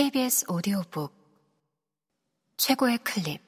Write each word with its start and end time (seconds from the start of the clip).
KBS 0.00 0.46
오디오북 0.50 1.12
최고의 2.56 2.96
클립. 3.04 3.42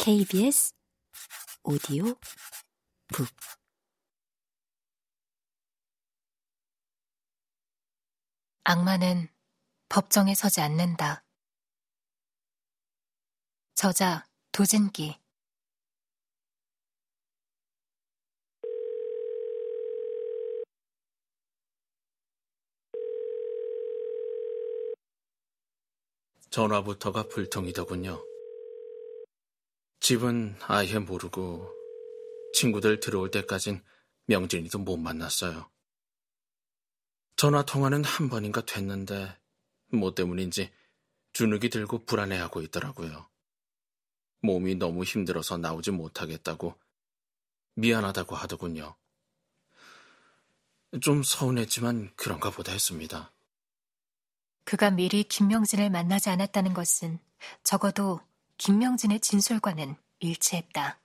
KBS 0.00 0.74
오디오 1.62 2.16
북. 3.12 3.28
악마는 8.64 9.28
법정에 9.88 10.34
서지 10.34 10.60
않는다. 10.62 11.24
저자 13.76 14.26
도진기 14.50 15.23
전화부터가 26.54 27.26
불통이더군요. 27.26 28.24
집은 29.98 30.54
아예 30.68 31.00
모르고 31.00 31.68
친구들 32.52 33.00
들어올 33.00 33.32
때까진 33.32 33.82
명진이도 34.26 34.78
못 34.78 34.96
만났어요. 34.96 35.68
전화 37.34 37.64
통화는 37.64 38.04
한 38.04 38.28
번인가 38.30 38.64
됐는데 38.64 39.36
뭐 39.94 40.14
때문인지 40.14 40.70
주눅이 41.32 41.70
들고 41.70 42.04
불안해하고 42.04 42.62
있더라고요. 42.62 43.28
몸이 44.42 44.76
너무 44.76 45.02
힘들어서 45.02 45.56
나오지 45.56 45.90
못하겠다고 45.90 46.78
미안하다고 47.74 48.36
하더군요. 48.36 48.94
좀 51.02 51.24
서운했지만 51.24 52.12
그런가 52.14 52.50
보다 52.50 52.70
했습니다. 52.70 53.33
그가 54.64 54.90
미리 54.90 55.24
김명진을 55.24 55.90
만나지 55.90 56.30
않았다는 56.30 56.72
것은 56.74 57.18
적어도 57.62 58.20
김명진의 58.58 59.20
진술과는 59.20 59.96
일치했다. 60.20 61.00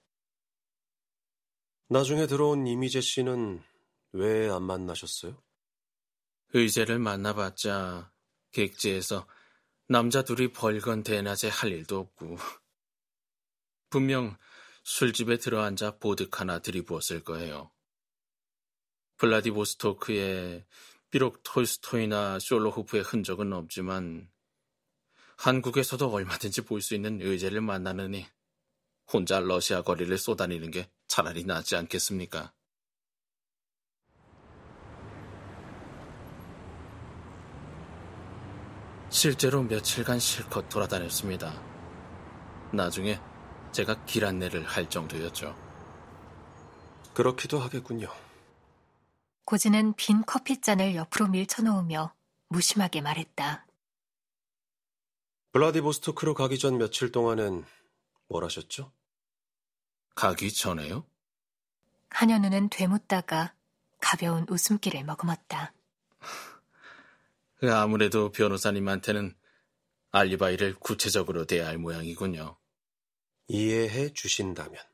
나중에 1.90 2.28
들어온 2.28 2.68
이미재 2.68 3.02
씨는 3.02 3.62
왜 4.14 4.50
안 4.50 4.64
만나셨어요? 4.64 5.42
의제를 6.54 7.00
만나봤자 7.00 8.12
객지에서 8.52 9.28
남자 9.88 10.24
둘이 10.24 10.52
벌건 10.52 11.04
대낮에 11.04 11.50
할 11.50 11.72
일도 11.72 12.00
없고 12.00 12.38
분명 13.90 14.38
술집에 14.84 15.38
들어앉아 15.38 15.98
보득 15.98 16.40
하나 16.40 16.60
들이부었을 16.60 17.24
거예요. 17.24 17.72
블라디보스토크에 19.18 20.66
비록 21.12 21.42
톨스토이나 21.44 22.40
쇼로호프의 22.40 23.04
흔적은 23.04 23.52
없지만 23.54 24.30
한국에서도 25.38 26.08
얼마든지 26.12 26.62
볼 26.62 26.82
수 26.82 26.96
있는 26.96 27.22
의제를 27.22 27.62
만나느니 27.62 28.28
혼자 29.12 29.40
러시아 29.40 29.82
거리를 29.82 30.16
쏘다니는 30.18 30.70
게 30.72 30.90
차라리 31.08 31.46
낫지 31.46 31.76
않겠습니까? 31.76 32.54
실제로 39.10 39.64
며칠간 39.64 40.20
실컷 40.20 40.70
돌아다녔습니다. 40.70 41.52
나중에 42.72 43.20
제가 43.72 44.06
길 44.06 44.26
안내를 44.26 44.64
할 44.64 44.88
정도였죠. 44.90 45.56
그렇기도 47.16 47.60
하겠군요. 47.60 48.08
고진은 49.50 49.96
빈 49.96 50.24
커피잔을 50.28 50.94
옆으로 50.94 51.28
밀쳐놓으며 51.28 52.14
무심하게 52.50 53.02
말했다. 53.02 53.66
블라디보스토크로 55.54 56.36
가기 56.36 56.60
전 56.60 56.78
며칠 56.78 57.12
동안은 57.12 57.66
뭘 58.28 58.44
하셨죠? 58.44 58.92
가기 60.14 60.54
전에요? 60.54 61.04
한현우는 62.12 62.70
되묻다가 62.70 63.56
가벼운 64.00 64.46
웃음기를 64.48 65.04
머금었다. 65.04 65.74
아무래도 67.64 68.32
변호사님한테는 68.32 69.36
알리바이를 70.12 70.76
구체적으로 70.76 71.46
대할 71.46 71.80
모양이군요. 71.80 72.56
이해해 73.48 74.14
주신다면. 74.14 74.89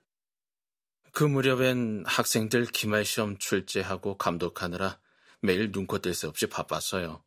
그 1.16 1.24
무렵엔 1.24 2.04
학생들 2.06 2.66
기말 2.66 3.06
시험 3.06 3.38
출제하고 3.38 4.18
감독하느라 4.18 5.00
매일 5.40 5.72
눈코 5.72 6.00
뜰 6.00 6.14
새 6.14 6.28
없이 6.28 6.46
바빴어요. 6.48 7.24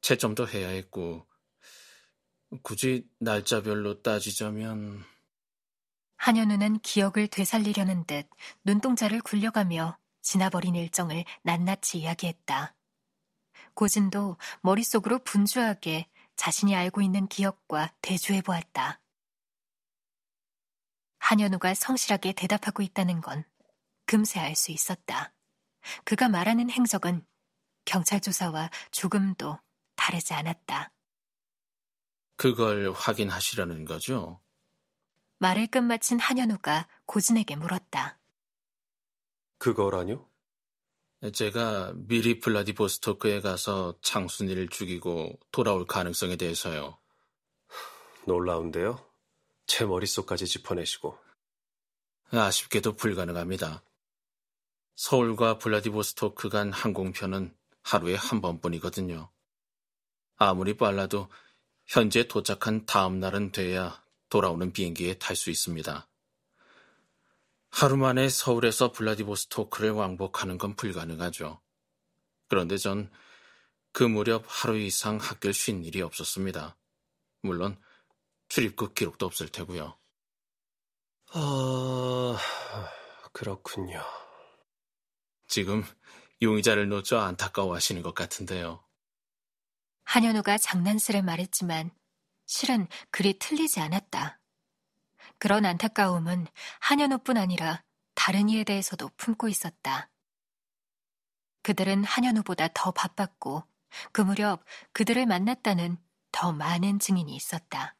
채점도 0.00 0.46
해야 0.46 0.68
했고 0.68 1.26
굳이 2.62 3.08
날짜별로 3.18 4.00
따지자면 4.02 5.04
한현우는 6.18 6.78
기억을 6.82 7.26
되살리려는 7.26 8.04
듯 8.04 8.28
눈동자를 8.62 9.20
굴려가며 9.22 9.98
지나버린 10.22 10.76
일정을 10.76 11.24
낱낱이 11.42 11.98
이야기했다. 11.98 12.76
고진도 13.74 14.36
머릿속으로 14.60 15.18
분주하게 15.24 16.06
자신이 16.36 16.76
알고 16.76 17.02
있는 17.02 17.26
기억과 17.26 17.92
대조해 18.02 18.40
보았다. 18.40 18.99
한현우가 21.30 21.74
성실하게 21.74 22.32
대답하고 22.32 22.82
있다는 22.82 23.20
건 23.20 23.44
금세 24.04 24.40
알 24.40 24.56
수 24.56 24.72
있었다. 24.72 25.32
그가 26.04 26.28
말하는 26.28 26.68
행적은 26.68 27.24
경찰 27.84 28.20
조사와 28.20 28.68
조금도 28.90 29.56
다르지 29.94 30.34
않았다. 30.34 30.92
그걸 32.36 32.90
확인하시려는 32.90 33.84
거죠? 33.84 34.40
말을 35.38 35.68
끝마친 35.68 36.18
한현우가 36.18 36.88
고진에게 37.06 37.54
물었다. 37.54 38.18
그거라뇨? 39.58 40.28
제가 41.32 41.92
미리 41.94 42.40
블라디보스토크에 42.40 43.40
가서 43.40 43.96
창순이를 44.02 44.68
죽이고 44.68 45.38
돌아올 45.52 45.86
가능성에 45.86 46.34
대해서요. 46.34 46.98
놀라운데요? 48.26 49.09
제 49.70 49.84
머릿속까지 49.84 50.46
짚어내시고. 50.46 51.16
아쉽게도 52.32 52.96
불가능합니다. 52.96 53.84
서울과 54.96 55.58
블라디보스토크 55.58 56.48
간 56.48 56.72
항공편은 56.72 57.56
하루에 57.84 58.16
한 58.16 58.40
번뿐이거든요. 58.40 59.30
아무리 60.34 60.76
빨라도 60.76 61.28
현재 61.86 62.26
도착한 62.26 62.84
다음 62.84 63.20
날은 63.20 63.52
돼야 63.52 64.02
돌아오는 64.28 64.72
비행기에 64.72 65.18
탈 65.18 65.36
수 65.36 65.50
있습니다. 65.50 66.08
하루 67.70 67.96
만에 67.96 68.28
서울에서 68.28 68.90
블라디보스토크를 68.90 69.92
왕복하는 69.92 70.58
건 70.58 70.74
불가능하죠. 70.74 71.60
그런데 72.48 72.76
전 72.76 73.08
그 73.92 74.04
무렵 74.04 74.44
하루 74.46 74.78
이상 74.78 75.18
학교를 75.18 75.54
쉰 75.54 75.84
일이 75.84 76.02
없었습니다. 76.02 76.76
물론 77.42 77.76
출입국 78.50 78.94
기록도 78.94 79.26
없을 79.26 79.48
테고요. 79.48 79.96
아, 81.32 82.38
그렇군요. 83.32 84.02
지금 85.46 85.84
용의자를 86.42 86.88
놓쳐 86.88 87.18
안타까워하시는 87.20 88.02
것 88.02 88.12
같은데요. 88.12 88.84
한현우가 90.02 90.58
장난스레 90.58 91.22
말했지만 91.22 91.92
실은 92.46 92.88
그리 93.12 93.38
틀리지 93.38 93.78
않았다. 93.78 94.40
그런 95.38 95.64
안타까움은 95.64 96.48
한현우뿐 96.80 97.36
아니라 97.36 97.84
다른 98.16 98.48
이에 98.48 98.64
대해서도 98.64 99.10
품고 99.16 99.46
있었다. 99.46 100.10
그들은 101.62 102.02
한현우보다 102.02 102.68
더 102.74 102.90
바빴고 102.90 103.62
그 104.10 104.22
무렵 104.22 104.64
그들을 104.92 105.24
만났다는 105.26 105.98
더 106.32 106.52
많은 106.52 106.98
증인이 106.98 107.32
있었다. 107.36 107.94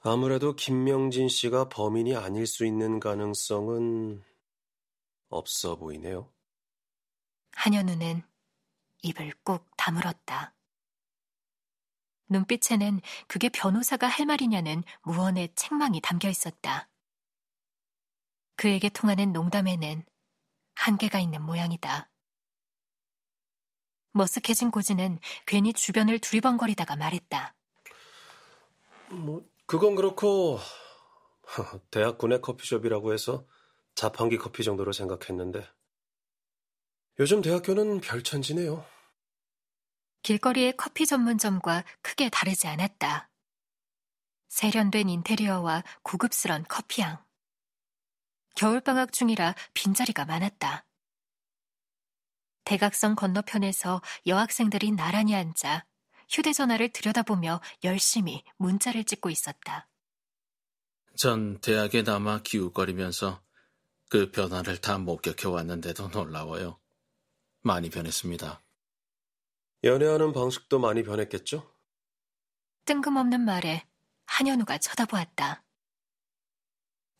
아무래도 0.00 0.54
김명진 0.54 1.28
씨가 1.28 1.68
범인이 1.68 2.14
아닐 2.16 2.46
수 2.46 2.64
있는 2.64 3.00
가능성은 3.00 4.22
없어 5.28 5.76
보이네요. 5.76 6.32
한현우는 7.52 8.22
입을 9.02 9.32
꾹 9.42 9.66
다물었다. 9.76 10.54
눈빛에는 12.28 13.00
그게 13.28 13.48
변호사가 13.48 14.06
할 14.08 14.26
말이냐는 14.26 14.82
무언의 15.02 15.54
책망이 15.54 16.00
담겨 16.00 16.28
있었다. 16.28 16.88
그에게 18.56 18.88
통하는 18.88 19.32
농담에는 19.32 20.04
한계가 20.74 21.18
있는 21.18 21.42
모양이다. 21.42 22.10
머쓱해진 24.14 24.72
고진은 24.72 25.18
괜히 25.46 25.72
주변을 25.72 26.18
두리번거리다가 26.18 26.96
말했다. 26.96 27.54
뭐, 29.10 29.46
그건 29.66 29.96
그렇고 29.96 30.58
대학 31.90 32.18
군의 32.18 32.40
커피숍이라고 32.40 33.12
해서 33.12 33.46
자판기 33.94 34.38
커피 34.38 34.62
정도로 34.62 34.92
생각했는데 34.92 35.68
요즘 37.18 37.40
대학교는 37.40 38.00
별천지네요. 38.00 38.84
길거리의 40.22 40.76
커피 40.76 41.06
전문점과 41.06 41.84
크게 42.02 42.28
다르지 42.30 42.66
않았다. 42.66 43.30
세련된 44.48 45.08
인테리어와 45.08 45.82
고급스런 46.02 46.64
커피향. 46.68 47.24
겨울방학 48.56 49.12
중이라 49.12 49.54
빈자리가 49.74 50.24
많았다. 50.24 50.86
대각선 52.64 53.14
건너편에서 53.14 54.02
여학생들이 54.26 54.92
나란히 54.92 55.34
앉아 55.34 55.86
휴대전화를 56.28 56.92
들여다보며 56.92 57.60
열심히 57.84 58.42
문자를 58.56 59.04
찍고 59.04 59.30
있었다. 59.30 59.88
전 61.16 61.60
대학에 61.60 62.02
남아 62.02 62.42
기웃거리면서 62.42 63.42
그 64.10 64.30
변화를 64.30 64.80
다 64.80 64.98
목격해 64.98 65.48
왔는데도 65.48 66.08
놀라워요. 66.08 66.78
많이 67.62 67.90
변했습니다. 67.90 68.62
연애하는 69.84 70.32
방식도 70.32 70.78
많이 70.78 71.02
변했겠죠? 71.02 71.72
뜬금없는 72.84 73.40
말에 73.40 73.86
한현우가 74.26 74.78
쳐다보았다. 74.78 75.64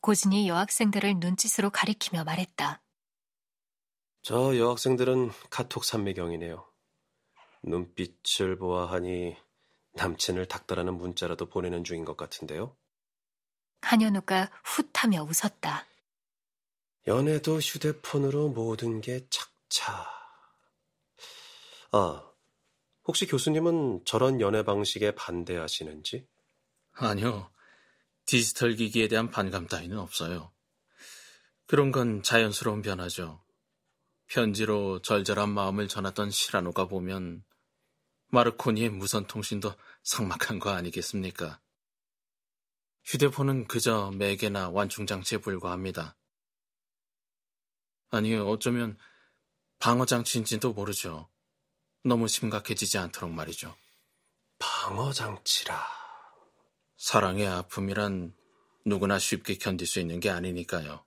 고진이 0.01 0.47
여학생들을 0.47 1.15
눈짓으로 1.19 1.69
가리키며 1.69 2.23
말했다. 2.23 2.81
저 4.21 4.57
여학생들은 4.57 5.31
카톡 5.49 5.83
산매경이네요. 5.83 6.66
눈빛을 7.63 8.57
보아하니 8.57 9.35
남친을 9.93 10.47
닥달하는 10.47 10.95
문자라도 10.95 11.47
보내는 11.47 11.83
중인 11.83 12.05
것 12.05 12.17
같은데요. 12.17 12.75
한현우가 13.81 14.51
훗하며 14.63 15.23
웃었다. 15.23 15.85
연애도 17.07 17.59
휴대폰으로 17.59 18.49
모든 18.49 19.01
게 19.01 19.27
착착. 19.29 20.05
아, 21.93 22.23
혹시 23.05 23.25
교수님은 23.25 24.01
저런 24.05 24.41
연애 24.41 24.63
방식에 24.63 25.15
반대하시는지? 25.15 26.27
아니요. 26.93 27.49
디지털 28.25 28.75
기기에 28.75 29.07
대한 29.07 29.31
반감 29.31 29.67
따위는 29.67 29.97
없어요. 29.97 30.51
그런 31.65 31.91
건 31.91 32.21
자연스러운 32.23 32.81
변화죠. 32.81 33.41
편지로 34.27 35.01
절절한 35.01 35.49
마음을 35.49 35.87
전하던 35.87 36.31
시라노가 36.31 36.87
보면 36.87 37.43
마르코니의 38.29 38.89
무선 38.89 39.25
통신도 39.27 39.73
삭막한 40.03 40.59
거 40.59 40.71
아니겠습니까? 40.71 41.59
휴대폰은 43.05 43.67
그저 43.67 44.11
매개나 44.11 44.69
완충장치에 44.69 45.37
불과합니다. 45.37 46.17
아니, 48.09 48.35
어쩌면 48.35 48.97
방어장치인지도 49.79 50.73
모르죠. 50.73 51.29
너무 52.03 52.27
심각해지지 52.27 52.97
않도록 52.97 53.31
말이죠. 53.31 53.75
방어장치라. 54.59 55.85
사랑의 56.97 57.47
아픔이란 57.47 58.35
누구나 58.85 59.19
쉽게 59.19 59.55
견딜 59.55 59.87
수 59.87 59.99
있는 59.99 60.19
게 60.19 60.29
아니니까요. 60.29 61.05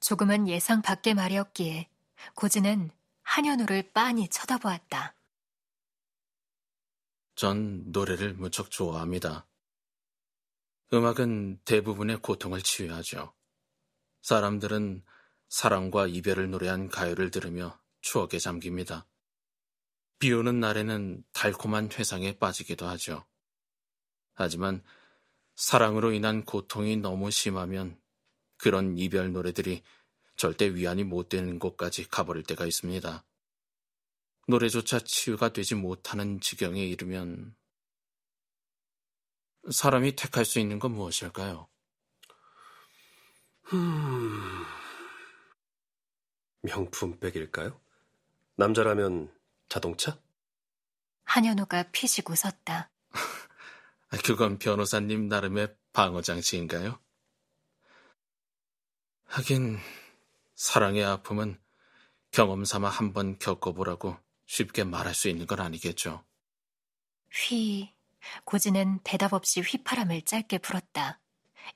조금은 0.00 0.48
예상 0.48 0.80
밖의 0.82 1.14
말이었기에 1.14 1.90
고진은 2.34 2.90
한현우를 3.22 3.92
빤히 3.92 4.28
쳐다보았다. 4.28 5.17
전 7.38 7.84
노래를 7.92 8.34
무척 8.34 8.68
좋아합니다. 8.68 9.46
음악은 10.92 11.60
대부분의 11.64 12.16
고통을 12.16 12.62
치유하죠. 12.62 13.32
사람들은 14.22 15.04
사랑과 15.48 16.08
이별을 16.08 16.50
노래한 16.50 16.88
가요를 16.88 17.30
들으며 17.30 17.80
추억에 18.00 18.40
잠깁니다. 18.40 19.06
비 20.18 20.32
오는 20.32 20.58
날에는 20.58 21.22
달콤한 21.32 21.90
회상에 21.92 22.36
빠지기도 22.40 22.88
하죠. 22.88 23.24
하지만 24.34 24.82
사랑으로 25.54 26.10
인한 26.10 26.44
고통이 26.44 26.96
너무 26.96 27.30
심하면 27.30 28.00
그런 28.56 28.98
이별 28.98 29.30
노래들이 29.30 29.84
절대 30.34 30.74
위안이 30.74 31.04
못 31.04 31.28
되는 31.28 31.60
곳까지 31.60 32.08
가버릴 32.08 32.42
때가 32.42 32.66
있습니다. 32.66 33.24
노래조차 34.48 35.00
치유가 35.00 35.50
되지 35.50 35.74
못하는 35.74 36.40
지경에 36.40 36.82
이르면 36.82 37.54
사람이 39.70 40.16
택할 40.16 40.46
수 40.46 40.58
있는 40.58 40.78
건 40.78 40.92
무엇일까요? 40.92 41.68
음... 43.74 44.64
명품백일까요? 46.62 47.78
남자라면 48.56 49.30
자동차? 49.68 50.18
한현우가 51.24 51.90
피식 51.92 52.30
웃었다. 52.30 52.90
그건 54.24 54.58
변호사님 54.58 55.28
나름의 55.28 55.76
방어장치인가요? 55.92 56.98
하긴 59.26 59.78
사랑의 60.54 61.04
아픔은 61.04 61.60
경험 62.30 62.64
삼아 62.64 62.88
한번 62.88 63.38
겪어보라고 63.38 64.16
쉽게 64.48 64.82
말할 64.82 65.14
수 65.14 65.28
있는 65.28 65.46
건 65.46 65.60
아니겠죠. 65.60 66.24
휘. 67.30 67.94
고지는 68.44 68.98
대답 69.04 69.32
없이 69.32 69.60
휘파람을 69.60 70.22
짧게 70.22 70.58
불었다. 70.58 71.20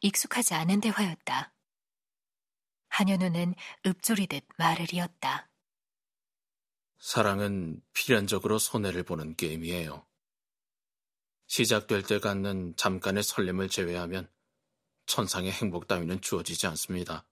익숙하지 0.01 0.55
않은 0.55 0.81
대화였다. 0.81 1.55
한현우는 2.89 3.55
읊조리듯 3.87 4.45
말을 4.59 4.93
이었다. 4.93 5.49
사랑은 6.99 7.83
필연적으로 7.93 8.59
손해를 8.59 9.03
보는 9.03 9.37
게임이에요. 9.37 10.07
시작될 11.47 12.03
때 12.03 12.19
갖는 12.21 12.75
잠깐의 12.77 13.23
설렘을 13.23 13.69
제외하면 13.69 14.31
천상의 15.07 15.53
행복 15.53 15.87
따위는 15.87 16.21
주어지지 16.23 16.67
않습니다. 16.69 17.27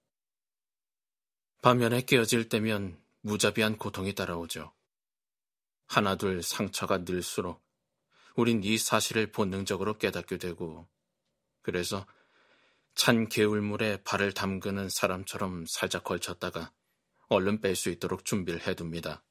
반면에 1.61 2.01
깨어질 2.01 2.49
때면 2.49 3.01
무자비한 3.21 3.77
고통이 3.77 4.13
따라오죠. 4.13 4.73
하나둘 5.91 6.41
상처가 6.41 6.99
늘수록 6.99 7.61
우린 8.37 8.63
이 8.63 8.77
사실을 8.77 9.29
본능적으로 9.33 9.97
깨닫게 9.97 10.37
되고 10.37 10.87
그래서 11.61 12.07
찬 12.95 13.27
개울물에 13.27 14.01
발을 14.03 14.31
담그는 14.31 14.87
사람처럼 14.87 15.65
살짝 15.67 16.05
걸쳤다가 16.05 16.71
얼른 17.27 17.59
뺄 17.59 17.75
수 17.75 17.89
있도록 17.89 18.23
준비를 18.23 18.65
해둡니다. 18.65 19.25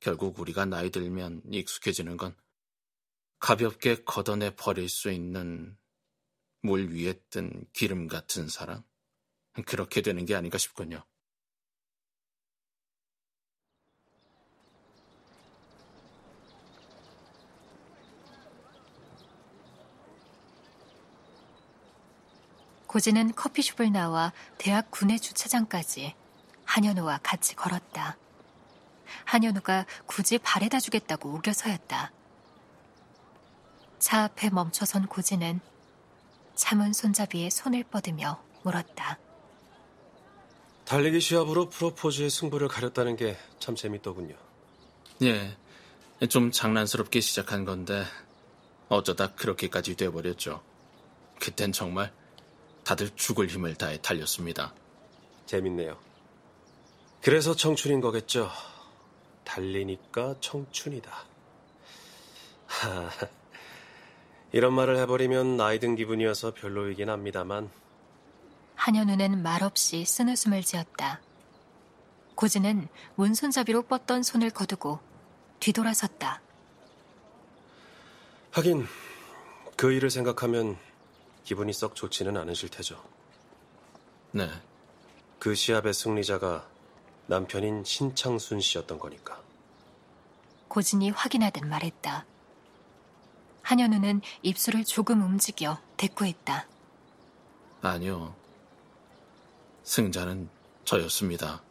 결국 0.00 0.40
우리가 0.40 0.64
나이 0.64 0.90
들면 0.90 1.42
익숙해지는 1.52 2.16
건 2.16 2.34
가볍게 3.38 4.02
걷어내 4.02 4.56
버릴 4.56 4.88
수 4.88 5.12
있는 5.12 5.78
물 6.62 6.92
위에 6.92 7.14
뜬 7.30 7.64
기름 7.72 8.08
같은 8.08 8.48
사랑? 8.48 8.82
그렇게 9.66 10.02
되는 10.02 10.24
게 10.24 10.34
아닌가 10.34 10.58
싶군요. 10.58 11.04
고진은 22.88 23.34
커피숍을 23.34 23.92
나와 23.92 24.32
대학 24.56 24.90
구내 24.90 25.18
주차장까지 25.18 26.14
한현우와 26.64 27.20
같이 27.22 27.54
걸었다. 27.54 28.16
한현우가 29.24 29.86
굳이 30.06 30.38
발에다 30.38 30.80
주겠다고 30.80 31.28
우겨서였다. 31.30 32.12
차 33.98 34.24
앞에 34.24 34.50
멈춰선 34.50 35.06
고진은 35.06 35.60
참은 36.54 36.92
손잡이에 36.92 37.50
손을 37.50 37.84
뻗으며 37.84 38.42
물었다. 38.62 39.18
달리기 40.84 41.20
시합으로 41.20 41.68
프로포즈의 41.68 42.30
승부를 42.30 42.68
가렸다는 42.68 43.16
게 43.16 43.36
참 43.58 43.74
재밌더군요. 43.74 44.34
예, 45.24 45.56
좀 46.30 46.50
장난스럽게 46.50 47.20
시작한 47.20 47.66
건데 47.66 48.04
어쩌다 48.88 49.34
그렇게까지 49.34 49.94
돼버렸죠. 49.94 50.62
그땐 51.38 51.72
정말 51.72 52.12
다들 52.88 53.10
죽을 53.16 53.48
힘을 53.48 53.74
다해 53.74 53.98
달렸습니다. 54.00 54.72
재밌네요. 55.44 55.98
그래서 57.20 57.54
청춘인 57.54 58.00
거겠죠. 58.00 58.50
달리니까 59.44 60.36
청춘이다. 60.40 61.12
하, 62.66 63.10
이런 64.52 64.72
말을 64.72 64.96
해버리면 65.00 65.58
나이 65.58 65.78
든 65.78 65.96
기분이어서 65.96 66.54
별로이긴 66.54 67.10
합니다만. 67.10 67.68
한현우는 68.76 69.42
말없이 69.42 70.06
쓴웃음을 70.06 70.62
지었다. 70.62 71.20
고진은 72.36 72.88
문손잡이로 73.16 73.82
뻗던 73.82 74.22
손을 74.22 74.48
거두고 74.48 74.98
뒤돌아섰다. 75.60 76.40
하긴 78.52 78.86
그 79.76 79.92
일을 79.92 80.08
생각하면 80.08 80.78
기분이 81.48 81.72
썩 81.72 81.94
좋지는 81.94 82.36
않으실 82.36 82.68
테죠. 82.68 83.02
네. 84.32 84.50
그 85.38 85.54
시합의 85.54 85.94
승리자가 85.94 86.68
남편인 87.26 87.84
신창순 87.84 88.60
씨였던 88.60 88.98
거니까. 88.98 89.40
고진이 90.68 91.08
확인하듯 91.08 91.64
말했다. 91.64 92.26
한현우는 93.62 94.20
입술을 94.42 94.84
조금 94.84 95.22
움직여 95.22 95.78
대꾸했다. 95.96 96.66
아니요. 97.80 98.34
승자는 99.84 100.50
저였습니다. 100.84 101.62